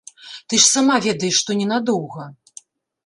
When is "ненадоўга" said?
1.63-2.27